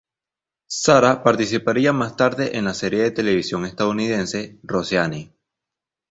Sara 0.67 1.21
participaría 1.21 1.93
más 1.93 2.15
tarde 2.17 2.57
en 2.57 2.65
la 2.65 2.73
serie 2.73 3.03
de 3.03 3.11
televisión 3.11 3.65
estadounidense 3.65 4.59
"Roseanne". 4.63 5.31